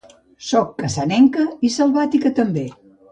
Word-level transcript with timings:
«Sóc 0.45 0.71
cassanenca, 0.79 1.45
i 1.69 1.73
selvàtica 1.75 2.33
també». 2.41 2.65